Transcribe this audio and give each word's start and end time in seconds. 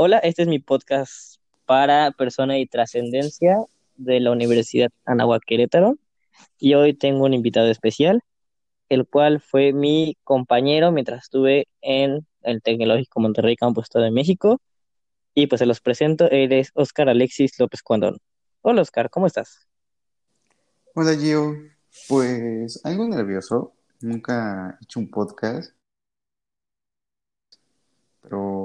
Hola, 0.00 0.18
este 0.18 0.42
es 0.42 0.48
mi 0.48 0.60
podcast 0.60 1.40
para 1.66 2.12
persona 2.12 2.56
y 2.56 2.68
trascendencia 2.68 3.58
de 3.96 4.20
la 4.20 4.30
Universidad 4.30 4.90
Anáhuac 5.04 5.42
Querétaro. 5.44 5.96
Y 6.56 6.74
hoy 6.74 6.94
tengo 6.94 7.24
un 7.24 7.34
invitado 7.34 7.66
especial, 7.66 8.22
el 8.90 9.08
cual 9.08 9.40
fue 9.40 9.72
mi 9.72 10.16
compañero 10.22 10.92
mientras 10.92 11.24
estuve 11.24 11.66
en 11.80 12.24
el 12.42 12.62
Tecnológico 12.62 13.18
Monterrey 13.18 13.56
Campus 13.56 13.86
Estado 13.86 14.04
de 14.04 14.12
México. 14.12 14.60
Y 15.34 15.48
pues 15.48 15.58
se 15.58 15.66
los 15.66 15.80
presento, 15.80 16.30
él 16.30 16.52
es 16.52 16.70
Oscar 16.74 17.08
Alexis 17.08 17.58
López 17.58 17.82
Cuandón. 17.82 18.18
Hola 18.62 18.82
Oscar, 18.82 19.10
¿cómo 19.10 19.26
estás? 19.26 19.66
Hola 20.94 21.16
Gio, 21.16 21.56
pues 22.08 22.80
algo 22.84 23.08
nervioso, 23.08 23.72
nunca 24.00 24.78
he 24.80 24.84
hecho 24.84 25.00
un 25.00 25.10
podcast, 25.10 25.72
pero 28.22 28.57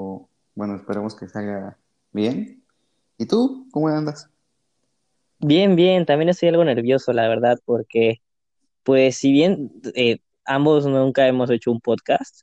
bueno, 0.54 0.76
esperemos 0.76 1.14
que 1.16 1.28
salga 1.28 1.78
bien. 2.12 2.64
¿Y 3.18 3.26
tú? 3.26 3.68
¿Cómo 3.72 3.88
andas? 3.88 4.30
Bien, 5.40 5.76
bien, 5.76 6.06
también 6.06 6.30
estoy 6.30 6.48
algo 6.48 6.64
nervioso, 6.64 7.12
la 7.12 7.28
verdad, 7.28 7.58
porque 7.66 8.22
pues 8.84 9.16
si 9.18 9.32
bien 9.32 9.72
eh, 9.94 10.18
ambos 10.46 10.86
nunca 10.86 11.28
hemos 11.28 11.50
hecho 11.50 11.72
un 11.72 11.80
podcast, 11.80 12.42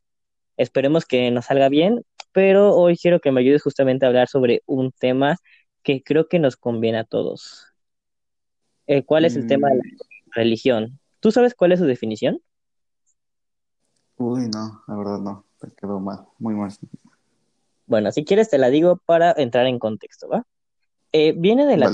esperemos 0.58 1.06
que 1.06 1.32
nos 1.32 1.46
salga 1.48 1.70
bien, 1.70 2.04
pero 2.34 2.76
hoy 2.76 2.98
quiero 2.98 3.22
que 3.22 3.32
me 3.32 3.42
ayudes 3.42 3.64
justamente 3.64 4.06
a 4.06 4.10
hablar 4.10 4.30
sobre 4.30 4.64
un 4.68 4.92
tema 4.94 5.38
que 5.84 6.04
creo 6.04 6.28
que 6.30 6.40
nos 6.40 6.58
conviene 6.58 7.00
a 7.00 7.06
todos. 7.06 7.68
Eh, 8.88 9.04
¿cuál 9.06 9.26
es 9.26 9.36
el 9.36 9.46
tema 9.48 9.70
de 9.70 9.76
la 9.78 9.82
Mm, 9.82 9.98
religión? 10.36 11.00
¿Tú 11.20 11.32
sabes 11.32 11.56
cuál 11.56 11.72
es 11.72 11.80
su 11.80 11.86
definición? 11.86 12.42
uy, 14.18 14.48
no, 14.50 14.84
la 14.88 14.96
verdad 14.96 15.20
no, 15.20 15.46
te 15.60 15.70
quedó 15.74 16.00
mal, 16.00 16.26
muy 16.40 16.54
mal. 16.56 16.72
Bueno, 17.92 18.14
si 18.14 18.24
quieres 18.24 18.50
te 18.50 18.58
la 18.58 18.70
digo 18.70 19.02
para 19.06 19.34
entrar 19.36 19.66
en 19.66 19.78
contexto, 19.78 20.30
¿va? 20.30 20.46
Eh, 21.12 21.34
viene 21.36 21.66
de 21.66 21.76
la 21.76 21.92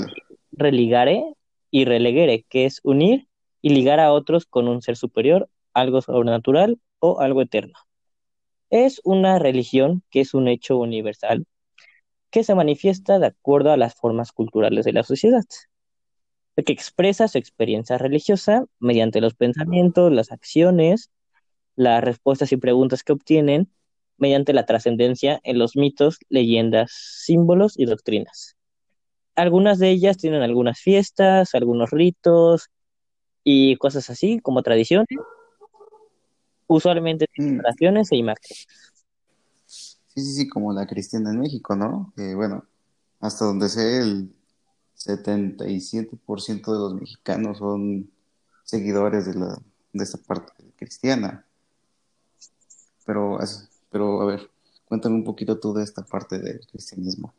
religare 0.52 1.24
y 1.72 1.86
relegere, 1.86 2.44
que 2.48 2.66
es 2.66 2.78
unir 2.84 3.26
y 3.62 3.70
ligar 3.70 3.98
a 3.98 4.12
otros 4.12 4.46
con 4.46 4.68
un 4.68 4.80
ser 4.80 4.96
superior, 4.96 5.50
algo 5.74 6.00
sobrenatural 6.00 6.78
o 7.00 7.18
algo 7.18 7.42
eterno. 7.42 7.72
Es 8.70 9.00
una 9.02 9.40
religión 9.40 10.04
que 10.08 10.20
es 10.20 10.34
un 10.34 10.46
hecho 10.46 10.78
universal 10.78 11.46
que 12.30 12.44
se 12.44 12.54
manifiesta 12.54 13.18
de 13.18 13.26
acuerdo 13.26 13.72
a 13.72 13.76
las 13.76 13.96
formas 13.96 14.30
culturales 14.30 14.84
de 14.84 14.92
la 14.92 15.02
sociedad, 15.02 15.46
que 16.64 16.72
expresa 16.72 17.26
su 17.26 17.38
experiencia 17.38 17.98
religiosa 17.98 18.66
mediante 18.78 19.20
los 19.20 19.34
pensamientos, 19.34 20.12
las 20.12 20.30
acciones, 20.30 21.10
las 21.74 22.04
respuestas 22.04 22.52
y 22.52 22.56
preguntas 22.56 23.02
que 23.02 23.14
obtienen 23.14 23.68
mediante 24.18 24.52
la 24.52 24.66
trascendencia 24.66 25.40
en 25.44 25.58
los 25.58 25.76
mitos, 25.76 26.18
leyendas, 26.28 26.92
símbolos 26.92 27.78
y 27.78 27.86
doctrinas. 27.86 28.56
Algunas 29.36 29.78
de 29.78 29.90
ellas 29.90 30.18
tienen 30.18 30.42
algunas 30.42 30.80
fiestas, 30.80 31.54
algunos 31.54 31.90
ritos 31.90 32.68
y 33.44 33.76
cosas 33.76 34.10
así 34.10 34.40
como 34.40 34.62
tradiciones, 34.62 35.08
usualmente 36.68 37.26
tienen 37.26 37.52
Mm, 37.60 37.60
oraciones 37.64 38.12
e 38.12 38.16
imágenes. 38.16 38.66
sí, 40.14 40.22
sí, 40.22 40.34
sí, 40.34 40.48
como 40.48 40.72
la 40.72 40.86
cristiana 40.86 41.30
en 41.30 41.40
México, 41.40 41.76
¿no? 41.76 42.12
Que 42.16 42.34
bueno, 42.34 42.64
hasta 43.20 43.44
donde 43.46 43.68
sé, 43.68 43.98
el 44.00 44.34
77% 44.94 46.72
de 46.72 46.78
los 46.80 46.94
mexicanos 46.94 47.58
son 47.58 48.10
seguidores 48.64 49.26
de 49.26 49.34
la, 49.34 49.58
de 49.92 50.04
esta 50.04 50.18
parte 50.18 50.52
cristiana. 50.76 51.46
Pero, 53.06 53.38
as- 53.40 53.67
pero 53.90 54.20
a 54.22 54.26
ver, 54.26 54.50
cuéntame 54.84 55.16
un 55.16 55.24
poquito 55.24 55.58
tú 55.58 55.74
de 55.74 55.84
esta 55.84 56.04
parte 56.04 56.38
del 56.38 56.60
cristianismo. 56.66 57.34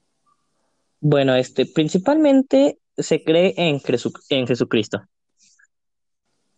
Bueno, 1.01 1.35
este, 1.35 1.65
principalmente 1.65 2.79
se 2.97 3.23
cree 3.23 3.53
en, 3.57 3.79
Jesu- 3.79 4.21
en 4.29 4.47
Jesucristo. 4.47 5.01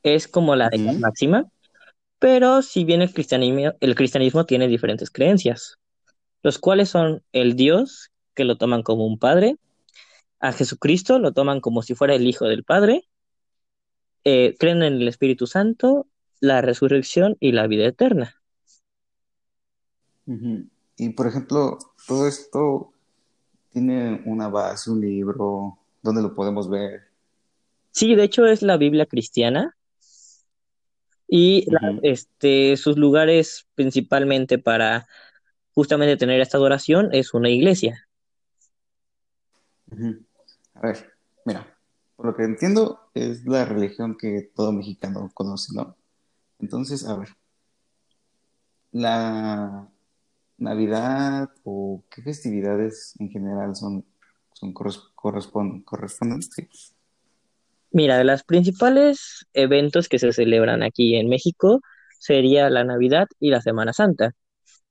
Es 0.04 0.28
como 0.28 0.56
la 0.56 0.72
máxima, 1.00 1.46
pero 2.20 2.62
si 2.62 2.84
bien 2.86 3.02
el 3.02 3.14
cristianismo, 3.14 3.74
el 3.80 3.96
cristianismo 3.96 4.46
tiene 4.46 4.68
diferentes 4.68 5.12
creencias, 5.12 5.78
los 6.44 6.58
cuales 6.58 6.90
son 6.90 7.24
el 7.34 7.56
Dios, 7.56 8.12
que 8.34 8.46
lo 8.46 8.58
toman 8.58 8.82
como 8.84 9.06
un 9.06 9.20
padre, 9.20 9.58
a 10.40 10.54
Jesucristo 10.54 11.20
lo 11.20 11.34
toman 11.34 11.62
como 11.62 11.84
si 11.84 11.94
fuera 11.94 12.16
el 12.16 12.26
Hijo 12.28 12.46
del 12.46 12.64
Padre, 12.64 13.08
eh, 14.24 14.56
creen 14.60 14.84
en 14.84 14.94
el 14.96 15.08
Espíritu 15.08 15.48
Santo, 15.48 16.08
la 16.40 16.62
resurrección 16.62 17.38
y 17.40 17.52
la 17.52 17.68
vida 17.68 17.86
eterna. 17.86 18.41
Y 20.98 21.10
por 21.10 21.28
ejemplo, 21.28 21.78
todo 22.08 22.28
esto 22.28 22.94
tiene 23.72 24.22
una 24.26 24.50
base, 24.50 24.92
un 24.92 25.02
libro, 25.02 25.78
¿dónde 26.02 26.22
lo 26.22 26.34
podemos 26.34 26.70
ver? 26.70 27.04
Sí, 27.92 28.16
de 28.16 28.24
hecho 28.24 28.46
es 28.46 28.62
la 28.62 28.78
Biblia 28.78 29.06
cristiana 29.06 29.76
y 31.28 31.66
la- 31.72 32.00
este, 32.04 32.78
sus 32.78 32.98
lugares 32.98 33.68
principalmente 33.76 34.58
para 34.60 35.08
justamente 35.74 36.18
tener 36.18 36.42
esta 36.42 36.58
adoración 36.58 37.10
es 37.14 37.34
una 37.34 37.50
iglesia. 37.50 38.08
A 40.76 40.88
ver, 40.88 41.14
mira, 41.46 41.78
por 42.16 42.28
lo 42.28 42.36
que 42.36 42.44
entiendo 42.44 43.00
es 43.14 43.46
la 43.46 43.66
religión 43.66 44.18
que 44.18 44.52
todo 44.56 44.72
mexicano 44.72 45.32
conoce, 45.34 45.74
¿no? 45.74 45.96
Entonces, 46.60 47.06
a 47.08 47.18
ver, 47.18 47.30
la 48.92 49.91
Navidad 50.62 51.50
o 51.64 52.04
qué 52.10 52.22
festividades 52.22 53.16
en 53.20 53.30
general 53.30 53.76
son, 53.76 54.06
son 54.54 54.74
corres- 54.74 55.02
correspon- 55.16 55.84
correspondientes. 55.84 56.96
Mira, 57.92 58.18
de 58.18 58.24
los 58.24 58.44
principales 58.44 59.46
eventos 59.54 60.08
que 60.08 60.20
se 60.20 60.32
celebran 60.32 60.84
aquí 60.84 61.16
en 61.16 61.28
México 61.28 61.82
sería 62.20 62.70
la 62.70 62.84
Navidad 62.84 63.28
y 63.40 63.50
la 63.50 63.62
Semana 63.62 63.92
Santa. 63.92 64.32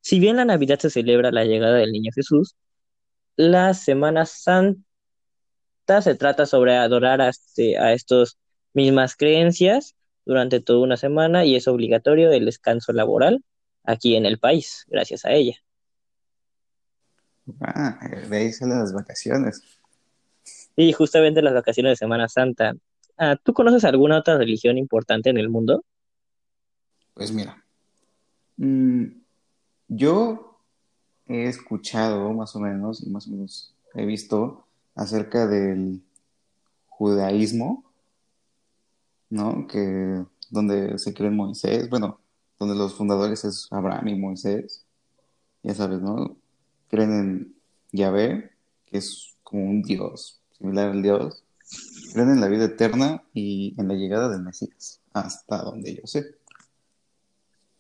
Si 0.01 0.19
bien 0.21 0.37
la 0.37 0.45
Navidad 0.45 0.79
se 0.79 0.91
celebra 0.91 1.31
la 1.31 1.45
llegada 1.45 1.77
del 1.77 1.93
Niño 1.93 2.11
Jesús, 2.15 2.57
la 3.37 3.73
Semana 3.75 4.27
Santa 4.27 4.83
se 6.03 6.15
trata 6.15 6.47
sobre 6.47 6.77
adorar 6.77 7.21
a, 7.21 7.29
este, 7.29 7.79
a 7.79 7.93
estas 7.93 8.39
mismas 8.75 9.17
creencias 9.17 9.95
durante 10.27 10.61
toda 10.61 10.81
una 10.81 10.97
semana 10.97 11.45
y 11.45 11.57
es 11.57 11.69
obligatorio 11.69 12.31
el 12.33 12.45
descanso 12.45 12.93
laboral 12.93 13.43
aquí 13.85 14.17
en 14.17 14.27
el 14.27 14.39
país, 14.39 14.85
gracias 14.89 15.25
a 15.25 15.33
ella. 15.33 15.57
Ah, 17.61 17.99
de 18.29 18.37
ahí 18.37 18.53
salen 18.53 18.79
las 18.79 18.93
vacaciones. 18.93 19.63
Y 20.77 20.93
justamente 20.93 21.43
las 21.43 21.55
vacaciones 21.55 21.93
de 21.93 21.97
Semana 21.97 22.29
Santa. 22.29 22.75
Ah, 23.19 23.37
¿tú 23.43 23.53
conoces 23.53 23.85
alguna 23.85 24.19
otra 24.19 24.39
religión 24.39 24.79
importante 24.79 25.31
en 25.31 25.39
el 25.39 25.49
mundo? 25.51 25.85
Pues 27.15 27.33
mira, 27.33 27.63
mm, 28.57 29.07
yo 29.89 30.59
he 31.27 31.45
escuchado 31.47 32.33
más 32.33 32.57
o 32.57 32.61
menos 32.61 33.03
y 33.03 33.11
más 33.11 33.27
o 33.27 33.31
menos 33.31 33.75
he 33.95 34.07
visto 34.07 34.65
acerca 34.95 35.47
del 35.47 36.03
judaísmo, 36.89 37.85
¿no? 39.29 39.67
Que 39.67 40.25
donde 40.51 40.99
se 40.99 41.13
cree 41.13 41.29
en 41.29 41.37
Moisés, 41.37 41.91
bueno, 41.91 42.20
donde 42.61 42.77
los 42.77 42.95
fundadores 42.95 43.45
es 43.45 43.67
Abraham 43.71 44.09
y 44.09 44.15
Moisés, 44.17 44.85
ya 45.63 45.75
sabes, 45.75 46.01
¿no? 46.01 46.37
Creen 46.89 47.13
en 47.13 47.55
Yahvé, 47.91 48.51
que 48.85 48.99
es 48.99 49.35
como 49.43 49.65
un 49.65 49.83
dios, 49.83 50.43
similar 50.59 50.91
al 50.91 51.03
dios. 51.03 51.43
Creen 52.13 52.31
en 52.31 52.41
la 52.41 52.49
vida 52.49 52.67
eterna 52.67 53.23
y 53.33 53.75
en 53.81 53.89
la 53.89 53.95
llegada 53.95 54.29
del 54.29 54.43
Mesías, 54.43 55.01
hasta 55.15 55.63
donde 55.63 55.97
yo 55.97 56.07
sé. 56.07 56.37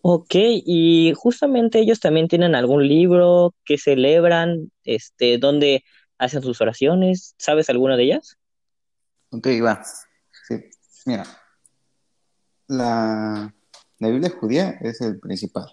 Ok, 0.01 0.35
y 0.35 1.13
justamente 1.15 1.81
ellos 1.81 2.01
también 2.01 2.27
tienen 2.27 2.55
algún 2.55 2.89
libro 2.89 3.55
que 3.67 3.77
celebran, 3.77 4.73
este, 4.85 5.37
donde 5.37 5.85
hacen 6.17 6.41
sus 6.41 6.59
oraciones. 6.63 7.35
¿Sabes 7.37 7.69
alguna 7.69 7.99
de 7.99 8.05
ellas? 8.05 8.39
Ok, 9.31 9.47
va. 9.63 9.83
Sí, 10.49 10.55
mira, 11.05 11.25
la, 12.67 13.53
la 14.01 14.09
Biblia 14.09 14.31
judía 14.31 14.71
es 14.81 15.01
el 15.03 15.21
principal, 15.21 15.71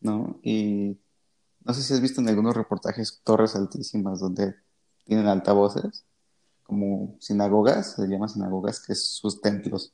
¿no? 0.00 0.40
Y 0.42 0.98
no 1.64 1.74
sé 1.74 1.82
si 1.82 1.92
has 1.94 2.00
visto 2.00 2.20
en 2.20 2.28
algunos 2.28 2.56
reportajes 2.56 3.20
torres 3.22 3.54
altísimas 3.54 4.20
donde 4.20 4.56
tienen 5.04 5.26
altavoces, 5.26 6.04
como 6.62 7.16
sinagogas, 7.20 7.94
se 7.96 8.08
llama 8.08 8.28
sinagogas, 8.28 8.80
que 8.80 8.94
es 8.94 9.04
sus 9.04 9.40
templos. 9.42 9.92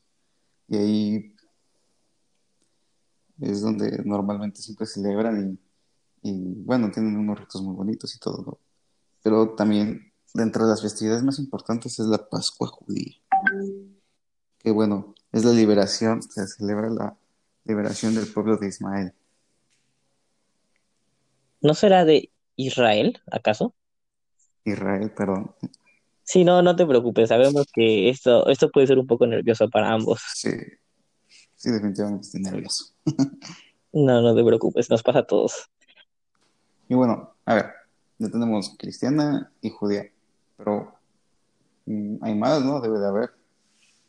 Y 0.69 0.77
ahí 0.77 1.35
es 3.41 3.61
donde 3.61 4.03
normalmente 4.05 4.63
siempre 4.63 4.87
celebran 4.87 5.59
y, 6.23 6.63
bueno, 6.63 6.93
tienen 6.93 7.17
unos 7.17 7.41
ritos 7.41 7.61
muy 7.63 7.75
bonitos 7.75 8.15
y 8.15 8.21
todo, 8.21 8.43
¿no? 8.43 8.59
Pero 9.23 9.57
también 9.57 10.13
dentro 10.33 10.65
de 10.65 10.71
las 10.71 10.83
festividades 10.83 11.25
más 11.25 11.41
importantes 11.41 11.99
es 11.99 12.07
la 12.07 12.29
Pascua 12.29 12.69
judía, 12.69 13.17
que 14.59 14.71
bueno, 14.71 15.15
es 15.33 15.45
la 15.45 15.53
liberación, 15.53 16.23
se 16.23 16.47
celebra 16.47 16.89
la 16.91 17.18
liberación 17.69 18.15
del 18.15 18.27
pueblo 18.27 18.57
de 18.57 18.69
Ismael. 18.69 19.13
¿No 21.61 21.75
será 21.75 22.05
de 22.05 22.31
Israel, 22.57 23.21
acaso? 23.31 23.75
Israel, 24.65 25.13
perdón. 25.17 25.55
Sí, 26.25 26.45
no, 26.45 26.63
no 26.63 26.75
te 26.77 26.87
preocupes, 26.87 27.29
sabemos 27.29 27.67
que 27.73 28.09
esto, 28.09 28.49
esto 28.49 28.71
puede 28.71 28.87
ser 28.87 28.99
un 28.99 29.07
poco 29.07 29.27
nervioso 29.27 29.69
para 29.69 29.93
ambos. 29.93 30.21
Sí, 30.35 30.51
sí, 31.57 31.71
definitivamente 31.71 32.27
estoy 32.27 32.41
nervioso. 32.41 32.95
No, 33.91 34.21
no 34.21 34.37
te 34.37 34.45
preocupes, 34.45 34.91
nos 34.91 35.03
pasa 35.03 35.21
a 35.21 35.27
todos. 35.27 35.71
Y 36.91 36.95
bueno, 36.95 37.33
a 37.47 37.55
ver, 37.55 37.71
ya 38.19 38.29
tenemos 38.29 38.77
cristiana 38.79 39.51
y 39.63 39.71
judía, 39.71 40.13
pero 40.59 40.93
mm, 41.87 42.17
hay 42.21 42.35
más, 42.35 42.63
¿no? 42.63 42.83
Debe 42.83 42.99
de 42.99 43.09
haber. 43.09 43.31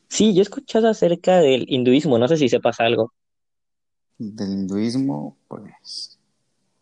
Sí, 0.10 0.34
yo 0.34 0.42
he 0.42 0.44
escuchado 0.44 0.90
acerca 0.90 1.38
del 1.38 1.66
hinduismo, 1.70 2.20
no 2.20 2.28
sé 2.28 2.36
si 2.36 2.50
sepas 2.50 2.82
algo. 2.82 3.14
Del 4.20 4.52
hinduismo, 4.52 5.38
pues 5.48 6.20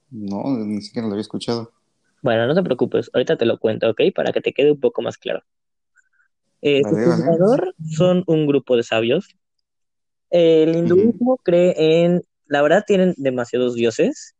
no, 0.09 0.43
ni 0.57 0.81
siquiera 0.81 1.07
lo 1.07 1.13
había 1.13 1.21
escuchado. 1.21 1.71
Bueno, 2.21 2.47
no 2.47 2.55
te 2.55 2.63
preocupes, 2.63 3.09
ahorita 3.13 3.37
te 3.37 3.45
lo 3.45 3.59
cuento, 3.59 3.89
¿ok? 3.89 4.01
Para 4.13 4.31
que 4.31 4.41
te 4.41 4.53
quede 4.53 4.71
un 4.71 4.79
poco 4.79 5.01
más 5.01 5.17
claro. 5.17 5.43
Eh, 6.61 6.81
su 6.83 6.95
Vale, 6.95 7.07
vale. 7.07 7.23
fundador 7.23 7.75
son 7.89 8.23
un 8.27 8.47
grupo 8.47 8.75
de 8.75 8.83
sabios. 8.83 9.35
El 10.29 10.75
hinduismo 10.75 11.37
cree 11.37 12.03
en, 12.03 12.23
la 12.47 12.61
verdad 12.61 12.83
tienen 12.85 13.13
demasiados 13.17 13.75
dioses. 13.75 14.35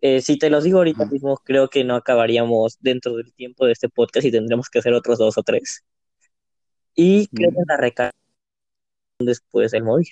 Eh, 0.00 0.20
si 0.20 0.38
te 0.38 0.50
los 0.50 0.64
digo 0.64 0.78
ahorita 0.78 1.06
mismo, 1.06 1.36
creo 1.44 1.68
que 1.68 1.84
no 1.84 1.96
acabaríamos 1.96 2.78
dentro 2.80 3.16
del 3.16 3.32
tiempo 3.32 3.66
de 3.66 3.72
este 3.72 3.88
podcast 3.88 4.26
y 4.26 4.30
tendremos 4.30 4.68
que 4.68 4.78
hacer 4.78 4.94
otros 4.94 5.18
dos 5.18 5.36
o 5.38 5.42
tres. 5.42 5.84
Y 6.94 7.26
creen 7.28 7.54
en 7.56 7.64
la 7.68 7.76
reencarnación 7.76 8.12
después 9.20 9.70
del 9.70 9.84
morir. 9.84 10.08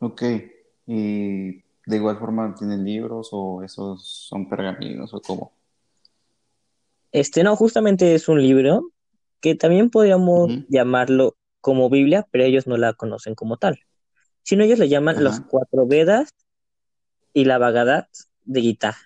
Ok, 0.00 0.22
y 0.86 1.52
de 1.86 1.96
igual 1.96 2.18
forma 2.18 2.54
tienen 2.54 2.84
libros 2.84 3.28
o 3.32 3.62
esos 3.62 4.02
son 4.28 4.48
pergaminos 4.48 5.12
o 5.12 5.20
cómo. 5.20 5.52
Este, 7.12 7.44
no, 7.44 7.54
justamente 7.54 8.14
es 8.14 8.28
un 8.28 8.40
libro 8.40 8.90
que 9.40 9.54
también 9.54 9.90
podríamos 9.90 10.50
llamarlo 10.68 11.36
como 11.60 11.90
Biblia, 11.90 12.26
pero 12.30 12.44
ellos 12.44 12.66
no 12.66 12.76
la 12.76 12.94
conocen 12.94 13.34
como 13.34 13.58
tal. 13.58 13.80
Sino 14.42 14.64
ellos 14.64 14.78
le 14.78 14.88
llaman 14.88 15.22
los 15.22 15.40
cuatro 15.40 15.86
Vedas 15.86 16.30
y 17.34 17.44
la 17.44 17.58
Bhagavad 17.58 18.06
Gita. 18.46 18.96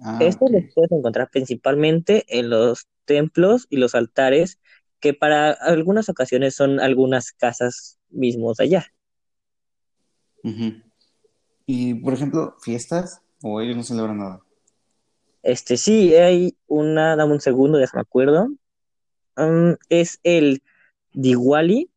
Ah, 0.00 0.18
Estos 0.20 0.50
los 0.50 0.64
puedes 0.74 0.92
encontrar 0.92 1.30
principalmente 1.30 2.24
en 2.28 2.50
los 2.50 2.88
templos 3.06 3.66
y 3.70 3.76
los 3.76 3.94
altares, 3.94 4.58
que 5.00 5.14
para 5.14 5.50
algunas 5.52 6.08
ocasiones 6.08 6.54
son 6.54 6.78
algunas 6.78 7.32
casas 7.32 7.98
mismos 8.10 8.60
allá. 8.60 8.86
Y 11.66 11.94
por 11.94 12.14
ejemplo, 12.14 12.56
fiestas 12.60 13.22
o 13.42 13.60
ellos 13.60 13.76
no 13.76 13.82
celebran 13.82 14.18
nada. 14.18 14.40
Este, 15.42 15.76
sí, 15.76 16.14
hay 16.14 16.56
una, 16.66 17.16
dame 17.16 17.32
un 17.32 17.40
segundo, 17.40 17.78
déjame 17.78 18.02
acuerdo. 18.02 18.48
Um, 19.36 19.76
es 19.88 20.20
el 20.22 20.62
Diwali, 21.12 21.90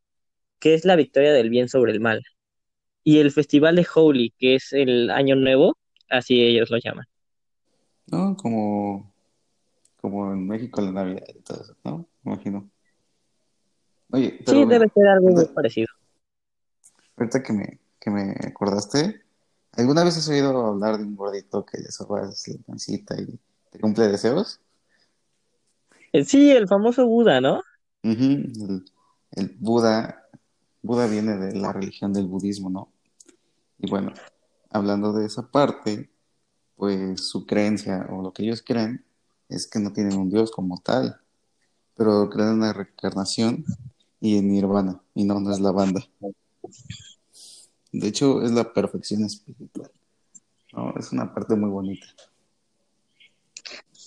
que 0.59 0.73
es 0.73 0.85
la 0.85 0.95
victoria 0.95 1.33
del 1.33 1.49
bien 1.49 1.69
sobre 1.69 1.91
el 1.91 1.99
mal. 1.99 2.23
Y 3.03 3.19
el 3.19 3.31
festival 3.31 3.75
de 3.75 3.87
Holi, 3.93 4.31
que 4.37 4.55
es 4.55 4.73
el 4.73 5.11
Año 5.11 5.35
Nuevo, 5.35 5.77
así 6.09 6.41
ellos 6.41 6.69
lo 6.71 6.77
llaman. 6.77 7.05
¿No? 8.07 8.35
Como, 8.37 9.11
como 10.01 10.31
en 10.33 10.47
México 10.47 10.81
la 10.81 10.91
Navidad 10.91 11.23
y 11.29 11.41
todo 11.41 11.61
eso, 11.61 11.75
¿no? 11.83 12.07
Me 12.23 12.33
imagino. 12.33 12.69
Oye, 14.11 14.39
pero 14.45 14.57
Sí, 14.59 14.65
debe 14.65 14.89
ser 14.89 15.07
algo 15.07 15.29
muy 15.29 15.35
ahorita, 15.37 15.53
parecido. 15.53 15.87
ahorita 17.17 17.43
que 17.43 17.53
me, 17.53 17.79
que 18.05 18.11
me 18.11 18.35
acordaste, 18.47 19.23
¿alguna 19.71 20.03
vez 20.03 20.15
has 20.15 20.29
oído 20.29 20.67
hablar 20.67 20.99
de 20.99 21.05
un 21.05 21.15
gordito 21.15 21.65
que 21.65 21.79
le 21.79 21.91
sobas 21.91 22.47
la 22.47 22.57
pancita 22.67 23.19
y 23.19 23.25
te 23.71 23.79
cumple 23.79 24.07
deseos? 24.07 24.59
Eh, 26.13 26.23
Sí, 26.23 26.51
el 26.51 26.67
famoso 26.67 27.07
Buda, 27.07 27.41
¿no? 27.41 27.61
El, 28.03 28.85
el 29.31 29.57
Buda, 29.59 30.29
Buda 30.83 31.07
viene 31.07 31.35
de 31.35 31.55
la 31.59 31.73
religión 31.73 32.13
del 32.13 32.27
budismo, 32.27 32.69
¿no? 32.69 32.93
Y 33.79 33.89
bueno, 33.89 34.13
hablando 34.69 35.11
de 35.11 35.25
esa 35.25 35.49
parte, 35.49 36.11
pues 36.75 37.27
su 37.27 37.47
creencia 37.47 38.05
o 38.11 38.21
lo 38.21 38.33
que 38.33 38.43
ellos 38.43 38.61
creen 38.63 39.03
es 39.49 39.65
que 39.65 39.79
no 39.79 39.93
tienen 39.93 40.15
un 40.19 40.29
Dios 40.29 40.51
como 40.51 40.77
tal, 40.77 41.19
pero 41.95 42.29
creen 42.29 42.49
en 42.51 42.59
la 42.59 42.73
reencarnación 42.73 43.65
y 44.19 44.37
en 44.37 44.49
Nirvana, 44.49 45.01
y 45.15 45.23
no, 45.23 45.39
no 45.39 45.51
es 45.51 45.59
la 45.59 45.71
banda. 45.71 46.07
De 47.99 48.07
hecho, 48.07 48.41
es 48.41 48.51
la 48.51 48.73
perfección 48.73 49.23
espiritual, 49.23 49.89
¿no? 50.73 50.93
Es 50.97 51.11
una 51.13 51.33
parte 51.33 51.55
muy 51.55 51.69
bonita. 51.69 52.05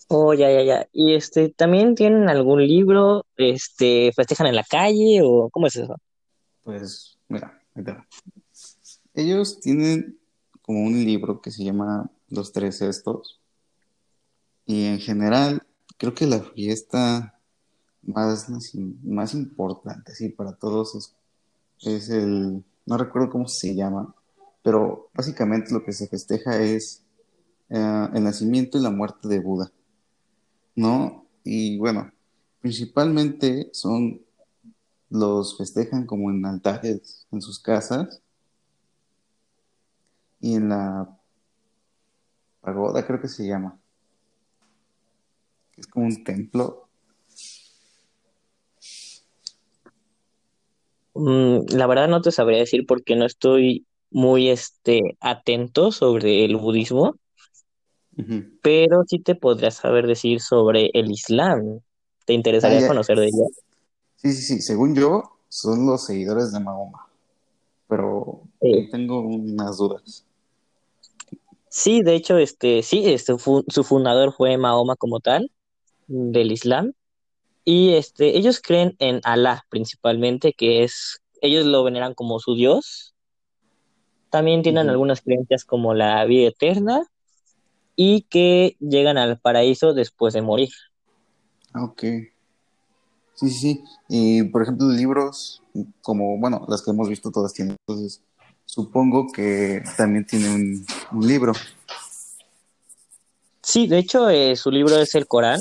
Oh, 0.09 0.35
ya, 0.35 0.51
ya, 0.51 0.63
ya. 0.63 0.89
Y 0.93 1.15
este, 1.15 1.49
¿también 1.49 1.95
tienen 1.95 2.29
algún 2.29 2.67
libro? 2.67 3.25
Este, 3.37 4.13
festejan 4.15 4.47
en 4.47 4.57
la 4.57 4.65
calle 4.65 5.21
o 5.23 5.49
cómo 5.51 5.67
es 5.67 5.77
eso? 5.77 5.97
Pues, 6.65 7.19
mira, 7.29 7.63
ahí 7.75 7.83
te 7.83 7.93
va. 7.93 8.07
Ellos 9.15 9.61
tienen 9.61 10.19
como 10.61 10.85
un 10.85 11.05
libro 11.05 11.41
que 11.41 11.51
se 11.51 11.65
llama 11.65 12.11
Los 12.29 12.53
Tres 12.53 12.79
Cestos, 12.79 13.41
y 14.67 14.85
en 14.85 14.99
general, 14.99 15.67
creo 15.97 16.15
que 16.15 16.27
la 16.27 16.41
fiesta 16.41 17.41
más, 18.03 18.51
más 19.03 19.33
importante, 19.33 20.15
sí, 20.15 20.29
para 20.29 20.53
todos 20.53 20.95
es, 20.95 21.15
es 21.81 22.11
el, 22.11 22.63
no 22.89 22.97
recuerdo 22.97 23.29
cómo 23.29 23.47
se 23.47 23.75
llama, 23.75 24.15
pero 24.63 25.11
básicamente 25.13 25.73
lo 25.73 25.85
que 25.85 25.93
se 25.93 26.09
festeja 26.09 26.59
es 26.59 27.05
eh, 27.69 28.09
el 28.15 28.25
nacimiento 28.25 28.79
y 28.79 28.81
la 28.81 28.91
muerte 28.91 29.29
de 29.29 29.41
Buda, 29.41 29.71
¿no? 30.75 31.27
Y 31.45 31.77
bueno, 31.77 32.11
principalmente 32.63 33.69
son, 33.73 34.23
los 35.11 35.59
festejan 35.59 36.07
como 36.07 36.31
en 36.31 36.47
altares 36.47 37.27
en 37.31 37.43
sus 37.43 37.59
casas 37.59 38.23
y 40.41 40.55
en 40.55 40.71
la 40.71 41.15
pagoda, 42.63 43.07
creo 43.07 43.21
que 43.21 43.29
se 43.29 43.47
llama, 43.47 43.79
es 45.77 45.87
como 45.87 46.07
un 46.07 46.25
templo. 46.25 46.88
Mm, 51.19 51.75
la 51.75 51.89
verdad 51.89 52.07
no 52.07 52.21
te 52.21 52.31
sabría 52.31 52.59
decir 52.59 52.87
porque 52.87 53.17
no 53.17 53.27
estoy 53.27 53.87
muy 54.11 54.51
este, 54.51 55.01
atento 55.21 55.91
sobre 55.91 56.45
el 56.45 56.57
budismo, 56.57 57.17
pero 58.63 59.03
sí 59.07 59.19
te 59.19 59.35
podría 59.35 59.73
saber 59.73 60.07
decir 60.07 60.41
sobre 60.41 60.91
el 60.95 61.11
Islam. 61.11 61.81
¿Te 62.25 62.35
interesaría 62.35 62.87
conocer 62.87 63.19
de 63.19 63.27
ella? 63.27 63.45
Sí, 64.17 64.33
sí, 64.33 64.43
sí, 64.43 64.61
según 64.61 64.95
yo, 64.95 65.25
son 65.49 65.87
los 65.87 66.07
seguidores 66.07 66.53
de 66.53 66.61
Mahoma, 66.61 67.09
pero 67.89 68.43
tengo 68.93 69.21
unas 69.21 69.77
dudas. 69.77 70.25
sí, 71.69 72.03
de 72.03 72.15
hecho, 72.15 72.39
este, 72.39 72.85
sí, 72.85 73.03
este, 73.07 73.35
su 73.39 73.85
fundador 73.85 74.33
fue 74.33 74.57
Mahoma 74.57 74.95
como 74.95 75.19
tal, 75.19 75.51
del 76.07 76.53
Islam, 76.53 76.93
y 77.71 77.93
este, 77.93 78.39
ellos 78.39 78.63
creen 78.63 78.97
en 78.99 79.21
Alá 79.25 79.67
principalmente, 79.69 80.55
que 80.55 80.85
es, 80.85 81.21
ellos 81.43 81.67
lo 81.67 81.85
veneran 81.85 82.15
como 82.15 82.41
su 82.41 82.55
Dios. 82.55 83.15
También 84.31 84.63
tienen 84.63 84.89
algunas 84.89 85.21
creencias 85.21 85.67
como 85.67 85.93
la 85.93 86.25
vida 86.25 86.49
eterna 86.49 87.07
y 87.95 88.23
que 88.23 88.79
llegan 88.81 89.19
al 89.19 89.39
paraíso 89.39 89.93
después 89.93 90.33
de 90.33 90.41
morir. 90.41 90.71
Ah, 91.75 91.85
ok. 91.85 92.01
Sí, 93.35 93.51
sí, 93.51 93.51
sí. 93.51 93.85
Y 94.09 94.45
por 94.45 94.63
ejemplo, 94.63 94.89
libros, 94.89 95.63
como, 96.01 96.39
bueno, 96.39 96.65
las 96.71 96.81
que 96.81 96.93
hemos 96.93 97.11
visto 97.11 97.31
todas 97.31 97.53
tienen. 97.53 97.77
Entonces, 97.87 98.23
supongo 98.65 99.27
que 99.31 99.83
también 99.95 100.25
tiene 100.25 100.55
un, 100.55 100.87
un 101.13 101.27
libro. 101.27 101.53
Sí, 103.63 103.87
de 103.87 103.99
hecho, 103.99 104.31
eh, 104.31 104.57
su 104.57 104.71
libro 104.71 104.97
es 104.97 105.15
el 105.15 105.27
Corán. 105.27 105.61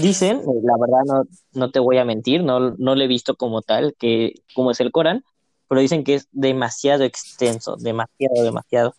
Dicen, 0.00 0.38
eh, 0.38 0.60
la 0.62 0.76
verdad 0.78 1.02
no, 1.06 1.24
no 1.54 1.70
te 1.70 1.80
voy 1.80 1.98
a 1.98 2.04
mentir, 2.04 2.42
no, 2.42 2.70
no 2.78 2.94
lo 2.94 3.02
he 3.02 3.06
visto 3.06 3.34
como 3.36 3.62
tal, 3.62 3.94
que 3.98 4.34
como 4.54 4.70
es 4.70 4.80
el 4.80 4.90
Corán, 4.92 5.24
pero 5.68 5.80
dicen 5.80 6.04
que 6.04 6.14
es 6.14 6.28
demasiado 6.32 7.04
extenso, 7.04 7.76
demasiado, 7.76 8.42
demasiado, 8.42 8.94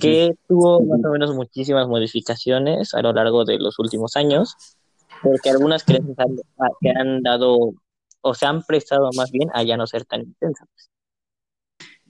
que 0.00 0.32
tuvo 0.46 0.80
más 0.84 1.04
o 1.04 1.10
menos 1.10 1.34
muchísimas 1.34 1.88
modificaciones 1.88 2.92
a 2.94 3.00
lo 3.02 3.12
largo 3.12 3.44
de 3.44 3.58
los 3.58 3.78
últimos 3.78 4.16
años, 4.16 4.54
porque 5.22 5.50
algunas 5.50 5.84
creencias 5.84 6.18
han, 6.18 6.36
a- 6.58 6.70
que 6.80 6.90
han 6.90 7.22
dado 7.22 7.72
o 8.20 8.34
se 8.34 8.46
han 8.46 8.62
prestado 8.64 9.10
más 9.16 9.30
bien 9.30 9.48
a 9.54 9.62
ya 9.62 9.76
no 9.76 9.86
ser 9.86 10.04
tan 10.04 10.20
intensas. 10.22 10.68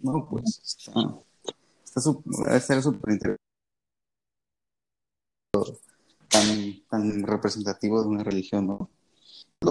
No, 0.00 0.26
pues 0.30 0.60
está, 0.64 0.92
está 2.54 2.80
súper 2.82 3.12
interesante, 3.12 3.42
tan, 6.30 6.80
tan 6.88 7.23
representativo 7.23 8.02
de 8.02 8.08
una 8.08 8.23
religión, 8.25 8.66
¿no? 8.66 8.90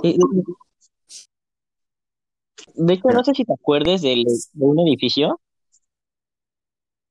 Y- 0.04 0.18
de 2.76 2.94
hecho, 2.94 3.08
no 3.10 3.24
sé 3.24 3.34
si 3.34 3.46
te 3.46 3.54
acuerdes 3.54 4.02
del- 4.02 4.26
de 4.26 4.66
un 4.66 4.80
edificio 4.80 5.40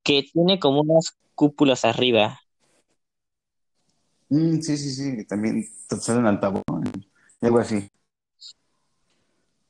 que 0.02 0.24
tiene 0.32 0.58
como 0.58 0.82
unas 0.82 1.16
cúpulas 1.34 1.84
arriba. 1.84 2.40
Mm, 4.28 4.60
sí, 4.60 4.76
sí, 4.76 4.90
sí, 4.90 5.24
también 5.26 5.64
salen 6.00 6.26
altavoz, 6.26 6.62
algo 7.40 7.58
así. 7.58 7.88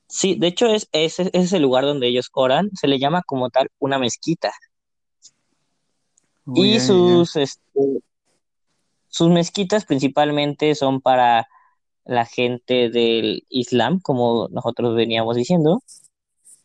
Sí, 0.09 0.37
de 0.39 0.47
hecho 0.47 0.67
es, 0.67 0.89
ese 0.93 1.23
es, 1.25 1.31
es 1.33 1.53
el 1.53 1.63
lugar 1.63 1.85
donde 1.85 2.09
ellos 2.09 2.31
oran, 2.33 2.71
se 2.75 2.87
le 2.89 2.99
llama 2.99 3.23
como 3.27 3.51
tal 3.51 3.69
una 3.79 3.99
mezquita. 3.99 4.53
Y 6.55 6.73
ya, 6.73 6.79
ya, 6.79 6.79
ya. 6.79 6.81
sus, 6.87 7.37
este, 7.37 7.61
sus 9.17 9.31
mezquitas 9.31 9.87
principalmente 9.87 10.75
son 10.75 11.01
para 11.01 11.49
la 12.05 12.27
gente 12.27 12.91
del 12.91 13.47
Islam, 13.49 13.99
como 13.99 14.49
nosotros 14.51 14.95
veníamos 14.95 15.37
diciendo, 15.37 15.83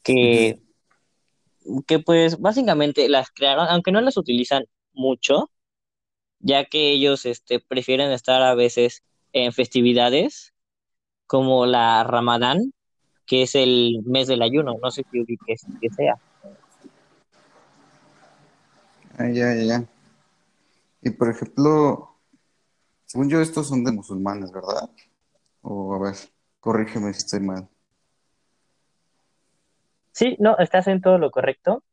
que, 0.04 0.60
que 1.88 2.00
pues 2.00 2.42
básicamente 2.42 3.08
las 3.08 3.32
crearon, 3.32 3.68
aunque 3.70 3.94
no 3.94 4.02
las 4.02 4.18
utilizan 4.18 4.66
mucho, 4.92 5.50
ya 6.40 6.66
que 6.66 6.92
ellos 6.92 7.26
este, 7.26 7.62
prefieren 7.62 8.12
estar 8.12 8.42
a 8.42 8.54
veces 8.54 9.02
en 9.32 9.54
festividades 9.54 10.54
como 11.28 11.66
la 11.66 12.04
Ramadán, 12.04 12.74
que 13.26 13.44
es 13.44 13.56
el 13.56 14.02
mes 14.04 14.28
del 14.28 14.42
ayuno, 14.42 14.76
no 14.84 14.92
sé 14.92 15.06
si 15.10 15.22
ubiques 15.22 15.62
que 15.80 15.90
sea. 15.90 16.16
Ah, 19.18 19.30
ya, 19.30 19.56
ya, 19.56 19.64
ya. 19.64 19.86
Y 21.02 21.12
por 21.12 21.30
ejemplo, 21.30 22.11
según 23.12 23.28
yo, 23.30 23.42
estos 23.42 23.68
son 23.68 23.84
de 23.84 23.92
musulmanes, 23.92 24.54
¿verdad? 24.54 24.90
O 25.62 25.94
a 25.94 26.00
ver, 26.00 26.16
corrígeme 26.62 27.12
si 27.12 27.18
estoy 27.18 27.42
mal. 27.42 27.68
Sí, 30.14 30.38
no, 30.40 30.58
estás 30.60 30.88
en 30.88 31.02
todo 31.02 31.18
lo 31.18 31.30
correcto. 31.30 31.84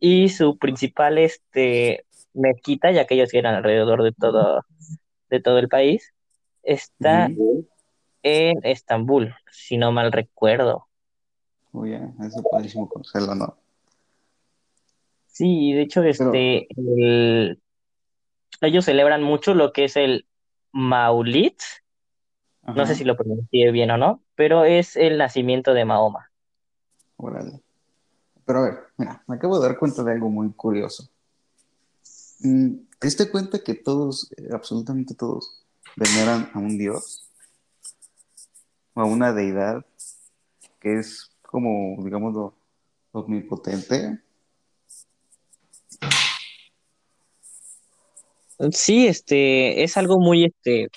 Y 0.00 0.30
su 0.30 0.58
principal 0.58 1.18
este, 1.18 2.04
mezquita, 2.32 2.90
ya 2.90 3.06
que 3.06 3.14
ellos 3.14 3.32
eran 3.32 3.54
alrededor 3.54 4.02
de 4.02 4.10
todo, 4.10 4.64
de 5.30 5.40
todo 5.40 5.58
el 5.60 5.68
país, 5.68 6.12
está 6.64 7.30
en 8.24 8.58
Estambul, 8.64 9.36
si 9.52 9.76
no 9.76 9.92
mal 9.92 10.10
recuerdo. 10.10 10.88
Ya, 11.74 12.12
eso 12.26 12.40
es 12.40 12.44
padrísimo 12.50 12.88
conocerlo, 12.88 13.36
¿no? 13.36 13.56
Sí, 15.28 15.72
de 15.74 15.82
hecho, 15.82 16.00
Pero, 16.00 16.10
este, 16.10 16.66
el- 16.76 17.60
ellos 18.60 18.84
celebran 18.84 19.22
mucho 19.22 19.54
lo 19.54 19.72
que 19.72 19.84
es 19.84 19.96
el 19.96 20.26
Maulid, 20.72 21.54
no 22.66 22.86
sé 22.86 22.94
si 22.94 23.04
lo 23.04 23.16
pronuncié 23.16 23.70
bien 23.70 23.90
o 23.90 23.98
no, 23.98 24.22
pero 24.34 24.64
es 24.64 24.96
el 24.96 25.18
nacimiento 25.18 25.74
de 25.74 25.84
Mahoma. 25.84 26.30
órale. 27.16 27.60
Pero 28.46 28.58
a 28.58 28.62
ver, 28.62 28.78
mira, 28.96 29.22
me 29.26 29.36
acabo 29.36 29.58
de 29.58 29.68
dar 29.68 29.78
cuenta 29.78 30.02
de 30.02 30.12
algo 30.12 30.28
muy 30.28 30.52
curioso. 30.52 31.08
Mm, 32.40 32.74
¿Te 32.98 33.06
diste 33.06 33.30
cuenta 33.30 33.62
que 33.62 33.74
todos, 33.74 34.30
eh, 34.36 34.48
absolutamente 34.52 35.14
todos, 35.14 35.64
veneran 35.96 36.50
a 36.52 36.58
un 36.58 36.76
dios 36.76 37.30
o 38.94 39.00
a 39.00 39.04
una 39.04 39.32
deidad 39.32 39.84
que 40.80 40.98
es 40.98 41.30
como, 41.42 42.02
digámoslo, 42.02 42.54
omnipotente? 43.12 44.20
Sí, 48.70 49.06
este, 49.06 49.82
es 49.82 49.96
algo 49.96 50.18
muy, 50.18 50.44
este, 50.44 50.88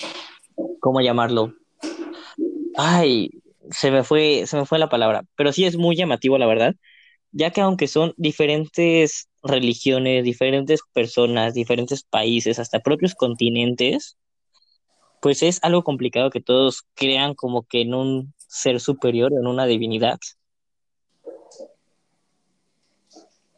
¿cómo 0.80 1.02
llamarlo? 1.02 1.54
Ay, 2.76 3.32
se 3.72 3.92
me 3.92 4.04
fue, 4.04 4.46
se 4.46 4.58
me 4.58 4.66
fue 4.66 4.80
la 4.80 4.90
palabra, 4.90 5.24
pero 5.36 5.52
sí 5.52 5.66
es 5.66 5.78
muy 5.78 5.96
llamativo, 5.96 6.38
la 6.38 6.46
verdad, 6.46 6.76
ya 7.32 7.52
que 7.52 7.62
aunque 7.62 7.88
son 7.88 8.14
diferentes 8.18 9.28
religiones, 9.44 10.24
diferentes 10.24 10.82
personas, 10.94 11.54
diferentes 11.54 12.04
países, 12.04 12.60
hasta 12.60 12.80
propios 12.80 13.16
continentes, 13.16 14.18
pues 15.22 15.42
es 15.42 15.60
algo 15.64 15.84
complicado 15.84 16.30
que 16.30 16.42
todos 16.42 16.86
crean 16.94 17.34
como 17.34 17.64
que 17.64 17.82
en 17.82 17.94
un 17.94 18.34
ser 18.38 18.80
superior, 18.80 19.34
en 19.34 19.48
una 19.48 19.66
divinidad. 19.66 20.20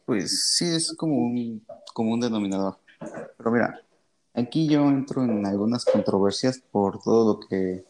Pues 0.06 0.54
sí, 0.56 0.64
es 0.64 0.94
como 0.96 1.16
un, 1.16 1.64
como 1.94 2.12
un 2.14 2.20
denominador. 2.20 2.78
Pero 3.36 3.50
mira, 3.50 3.80
aquí 4.34 4.68
yo 4.68 4.88
entro 4.88 5.24
en 5.24 5.44
algunas 5.46 5.84
controversias 5.84 6.60
por 6.70 7.02
todo 7.02 7.34
lo 7.34 7.40
que, 7.48 7.84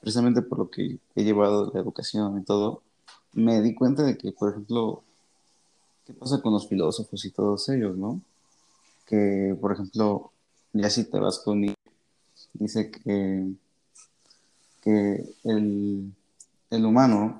precisamente 0.00 0.42
por 0.42 0.58
lo 0.58 0.70
que 0.70 0.98
he 1.14 1.24
llevado 1.24 1.70
la 1.72 1.80
educación 1.80 2.38
y 2.38 2.44
todo. 2.44 2.82
Me 3.32 3.60
di 3.60 3.74
cuenta 3.74 4.02
de 4.02 4.16
que, 4.16 4.32
por 4.32 4.50
ejemplo, 4.50 5.02
¿qué 6.06 6.12
pasa 6.14 6.40
con 6.40 6.52
los 6.52 6.68
filósofos 6.68 7.24
y 7.24 7.30
todos 7.30 7.68
ellos, 7.68 7.96
no? 7.96 8.20
Que, 9.06 9.56
por 9.60 9.72
ejemplo, 9.72 10.32
ya 10.72 10.90
si 10.90 11.04
te 11.04 11.18
vas 11.18 11.38
con 11.38 11.74
dice 12.54 12.90
que, 12.90 13.52
que 14.82 15.24
el, 15.44 16.12
el 16.70 16.84
humano, 16.84 17.38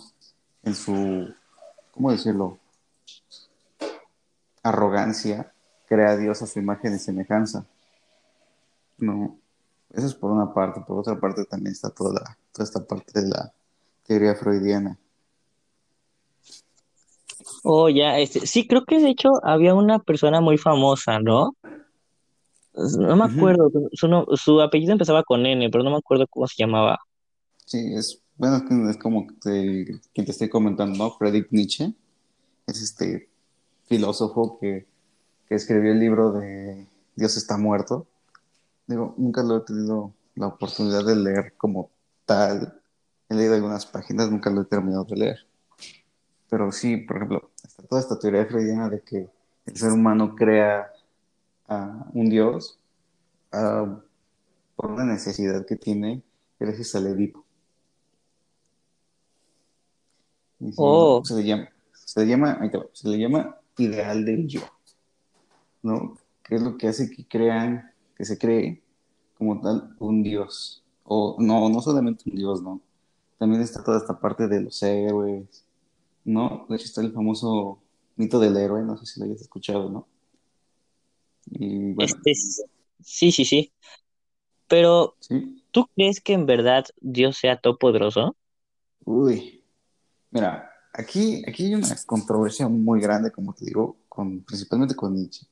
en 0.62 0.74
su, 0.74 1.34
¿cómo 1.92 2.12
decirlo? 2.12 2.58
Arrogancia, 4.62 5.52
crea 5.86 6.10
a 6.10 6.16
Dios 6.16 6.42
a 6.42 6.46
su 6.46 6.58
imagen 6.58 6.94
y 6.94 6.98
semejanza. 6.98 7.64
No, 8.98 9.38
eso 9.90 10.06
es 10.06 10.14
por 10.14 10.30
una 10.30 10.52
parte. 10.52 10.80
Por 10.86 10.98
otra 10.98 11.18
parte 11.18 11.44
también 11.44 11.72
está 11.72 11.90
toda, 11.90 12.36
esta 12.58 12.84
parte 12.84 13.20
de 13.20 13.28
la 13.28 13.52
teoría 14.04 14.34
freudiana. 14.34 14.98
Oh, 17.62 17.88
ya, 17.88 18.18
este, 18.18 18.46
sí, 18.46 18.66
creo 18.66 18.84
que 18.84 18.98
de 19.00 19.10
hecho 19.10 19.30
había 19.44 19.74
una 19.74 19.98
persona 20.00 20.40
muy 20.40 20.58
famosa, 20.58 21.20
¿no? 21.20 21.54
No 22.74 23.16
me 23.16 23.24
acuerdo, 23.24 23.70
su, 23.92 24.08
no- 24.08 24.26
su 24.34 24.60
apellido 24.60 24.92
empezaba 24.92 25.24
con 25.24 25.44
N, 25.46 25.68
pero 25.70 25.82
no 25.82 25.90
me 25.90 25.96
acuerdo 25.96 26.26
cómo 26.28 26.46
se 26.46 26.54
llamaba. 26.58 26.98
Sí, 27.64 27.92
es, 27.94 28.22
bueno, 28.36 28.56
es, 28.56 28.96
que 28.96 29.02
como 29.02 29.26
te- 29.42 30.00
quien 30.14 30.24
te 30.26 30.32
estoy 30.32 30.48
comentando, 30.48 30.96
¿no? 30.96 31.10
Friedrich 31.10 31.48
Nietzsche 31.50 31.92
es 32.66 32.82
este 32.82 33.28
filósofo 33.86 34.58
que, 34.60 34.86
que 35.48 35.54
escribió 35.54 35.92
el 35.92 35.98
libro 35.98 36.32
de 36.32 36.86
Dios 37.16 37.36
está 37.36 37.56
muerto. 37.56 38.06
Digo, 38.88 39.14
nunca 39.16 39.42
lo 39.44 39.58
he 39.58 39.60
tenido 39.60 40.12
la 40.34 40.48
oportunidad 40.48 41.04
de 41.04 41.14
leer 41.14 41.54
como 41.56 41.90
tal. 42.26 42.80
He 43.28 43.34
leído 43.34 43.54
algunas 43.54 43.86
páginas, 43.86 44.30
nunca 44.30 44.50
lo 44.50 44.62
he 44.62 44.64
terminado 44.64 45.04
de 45.04 45.16
leer. 45.16 45.46
Pero 46.50 46.72
sí, 46.72 46.96
por 46.96 47.18
ejemplo, 47.18 47.50
está 47.62 47.82
toda 47.82 48.00
esta 48.00 48.18
teoría 48.18 48.46
freudiana 48.46 48.88
de 48.88 49.02
que 49.02 49.28
el 49.66 49.76
ser 49.76 49.92
humano 49.92 50.34
crea 50.34 50.90
a 51.68 52.06
un 52.14 52.30
Dios 52.30 52.78
por 53.50 54.90
una 54.90 55.04
necesidad 55.04 55.66
que 55.66 55.76
tiene 55.76 56.22
gracias 56.58 56.94
al 56.94 57.08
Edipo. 57.08 57.44
No, 60.60 60.72
Oh, 60.76 61.24
se 61.24 61.34
le 61.34 61.44
llama, 61.44 61.68
se 61.92 62.20
le 62.20 62.26
llama, 62.26 62.58
ahí 62.60 62.70
te 62.70 62.78
va, 62.78 62.86
se 62.92 63.08
le 63.08 63.18
llama 63.18 63.56
ideal 63.76 64.24
del 64.24 64.48
yo, 64.48 64.62
¿no? 65.82 66.16
Que 66.42 66.56
es 66.56 66.62
lo 66.62 66.76
que 66.76 66.88
hace 66.88 67.10
que 67.10 67.28
crean, 67.28 67.92
que 68.18 68.26
se 68.26 68.38
cree 68.38 68.82
como 69.38 69.60
tal 69.62 69.96
un 70.00 70.22
Dios. 70.24 70.84
O 71.04 71.36
no, 71.40 71.68
no 71.70 71.80
solamente 71.82 72.24
un 72.30 72.36
Dios, 72.36 72.62
¿no? 72.62 72.82
También 73.38 73.62
está 73.62 73.84
toda 73.84 73.98
esta 73.98 74.20
parte 74.20 74.48
de 74.48 74.62
los 74.62 74.82
héroes, 74.82 75.64
¿no? 76.24 76.66
De 76.68 76.76
hecho 76.76 76.86
está 76.86 77.02
el 77.02 77.12
famoso 77.12 77.80
mito 78.16 78.40
del 78.40 78.56
héroe, 78.56 78.82
no 78.82 78.96
sé 78.98 79.06
si 79.06 79.20
lo 79.20 79.26
hayas 79.26 79.42
escuchado, 79.42 79.90
¿no? 79.90 80.06
Y 81.50 81.92
bueno, 81.92 82.14
este, 82.14 82.30
es- 82.32 82.62
sí, 83.02 83.32
sí, 83.32 83.44
sí. 83.44 83.72
Pero, 84.68 85.16
sí. 85.20 85.62
¿tú 85.72 85.86
crees 85.96 86.20
que 86.20 86.34
en 86.34 86.46
verdad 86.46 86.86
Dios 87.00 87.38
sea 87.38 87.58
todopoderoso? 87.60 88.36
Uy, 89.04 89.64
mira, 90.30 90.70
aquí, 90.92 91.44
aquí 91.48 91.66
hay 91.66 91.74
una 91.74 91.88
controversia 92.06 92.68
muy 92.68 93.00
grande, 93.00 93.32
como 93.32 93.54
te 93.54 93.66
digo, 93.66 93.98
con, 94.08 94.42
principalmente 94.44 94.96
con 94.96 95.14
Nietzsche, 95.14 95.46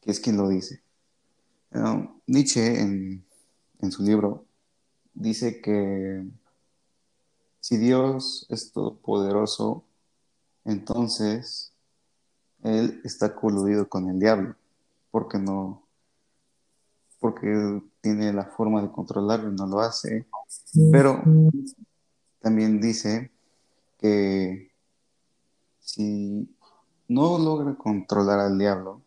que 0.00 0.10
es 0.12 0.20
quien 0.20 0.36
lo 0.38 0.48
dice. 0.48 0.82
No, 1.70 2.20
Nietzsche 2.26 2.80
en, 2.80 3.24
en 3.80 3.92
su 3.92 4.02
libro 4.02 4.46
dice 5.14 5.60
que 5.60 6.26
si 7.60 7.76
Dios 7.76 8.46
es 8.48 8.72
todopoderoso, 8.72 9.84
entonces 10.64 11.72
él 12.62 13.00
está 13.04 13.34
coludido 13.34 13.88
con 13.88 14.08
el 14.08 14.18
diablo, 14.18 14.56
porque 15.10 15.38
no, 15.38 15.86
porque 17.20 17.82
tiene 18.00 18.32
la 18.32 18.44
forma 18.44 18.82
de 18.82 18.90
controlarlo 18.90 19.52
y 19.52 19.56
no 19.56 19.66
lo 19.66 19.80
hace, 19.80 20.26
pero 20.90 21.22
también 22.40 22.80
dice 22.80 23.30
que 23.98 24.72
si 25.80 26.54
no 27.08 27.38
logra 27.38 27.74
controlar 27.74 28.40
al 28.40 28.58
diablo, 28.58 29.02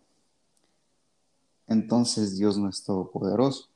entonces 1.71 2.37
Dios 2.37 2.57
no 2.57 2.69
es 2.69 2.83
todopoderoso. 2.83 3.69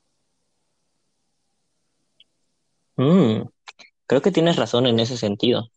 Mm, 2.97 3.47
creo 4.07 4.21
que 4.21 4.31
tienes 4.31 4.55
razón 4.55 4.85
en 4.85 4.99
ese 4.99 5.17
sentido. 5.17 5.69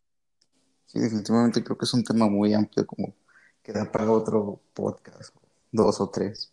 Sí, 0.86 1.00
definitivamente 1.00 1.62
creo 1.62 1.76
que 1.76 1.84
es 1.84 1.94
un 1.94 2.04
tema 2.04 2.28
muy 2.28 2.54
amplio 2.54 2.86
como 2.86 3.14
que 3.62 3.72
da 3.72 3.90
para 3.90 4.10
otro 4.10 4.60
podcast, 4.72 5.34
dos 5.70 6.00
o 6.00 6.08
tres. 6.10 6.52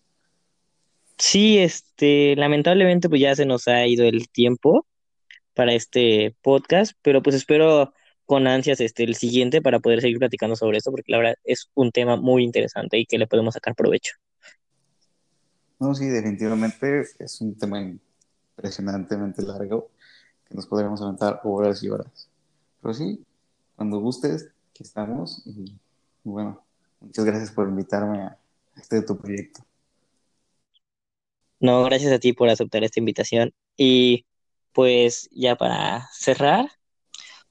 Sí, 1.18 1.58
este, 1.60 2.36
lamentablemente 2.36 3.08
pues 3.08 3.22
ya 3.22 3.36
se 3.36 3.46
nos 3.46 3.68
ha 3.68 3.88
ido 3.88 4.06
el 4.06 4.30
tiempo 4.30 4.86
para 5.54 5.74
este 5.74 6.36
podcast, 6.42 6.94
pero 7.02 7.24
pues 7.24 7.36
espero 7.36 7.94
con 8.26 8.48
ansias 8.48 8.82
este 8.82 9.04
el 9.04 9.16
siguiente 9.16 9.62
para 9.62 9.80
poder 9.80 10.02
seguir 10.02 10.20
platicando 10.20 10.56
sobre 10.56 10.78
esto, 10.80 10.92
porque 10.92 11.12
la 11.12 11.20
verdad 11.20 11.36
es 11.44 11.70
un 11.76 11.92
tema 11.92 12.18
muy 12.18 12.44
interesante 12.44 12.98
y 12.98 13.06
que 13.06 13.18
le 13.18 13.28
podemos 13.28 13.54
sacar 13.54 13.76
provecho. 13.76 14.16
No, 15.80 15.94
sí, 15.94 16.06
definitivamente 16.08 17.02
es 17.20 17.42
un 17.42 17.56
tema 17.56 17.82
impresionantemente 17.82 19.42
largo 19.42 19.90
que 20.48 20.56
nos 20.56 20.68
podríamos 20.68 21.02
aventar 21.02 21.42
horas 21.44 21.84
y 21.84 21.90
horas. 21.90 22.30
Pero 22.82 22.94
sí, 22.94 23.24
cuando 23.76 24.00
gustes, 24.00 24.50
aquí 24.70 24.84
estamos 24.84 25.44
y 25.46 25.74
bueno, 26.24 26.64
muchas 27.00 27.26
gracias 27.26 27.52
por 27.52 27.68
invitarme 27.68 28.20
a 28.20 28.38
este 28.78 29.02
tu 29.02 29.18
proyecto. 29.18 29.66
No, 31.60 31.84
gracias 31.84 32.12
a 32.12 32.20
ti 32.20 32.34
por 32.34 32.50
aceptar 32.50 32.84
esta 32.84 33.00
invitación 33.00 33.54
y 33.78 34.26
pues 34.74 35.30
ya 35.32 35.56
para 35.56 36.08
cerrar, 36.14 36.70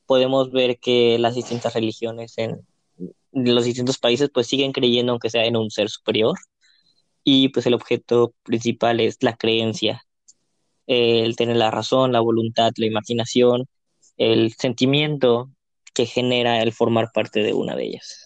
podemos 0.07 0.53
ver 0.53 0.79
que 0.79 1.19
las 1.19 1.35
distintas 1.35 1.75
religiones 1.75 2.35
en 2.37 2.67
los 3.33 3.65
distintos 3.65 3.99
países 3.99 4.31
pues 4.33 4.47
siguen 4.47 4.73
creyendo 4.73 5.13
aunque 5.13 5.31
sea 5.31 5.45
en 5.45 5.57
un 5.57 5.71
ser 5.71 5.89
superior 5.89 6.37
y 7.25 7.49
pues 7.49 7.67
el 7.67 7.75
objeto 7.75 8.35
principal 8.45 9.01
es 9.01 9.17
la 9.23 9.37
creencia, 9.37 10.03
el 10.87 11.37
tener 11.37 11.57
la 11.57 11.71
razón, 11.71 12.13
la 12.13 12.21
voluntad, 12.21 12.73
la 12.77 12.87
imaginación, 12.87 13.67
el 14.19 14.53
sentimiento 14.53 15.51
que 15.95 16.07
genera 16.07 16.63
el 16.63 16.73
formar 16.73 17.11
parte 17.13 17.43
de 17.43 17.55
una 17.55 17.75
de 17.77 17.85
ellas. 17.85 18.24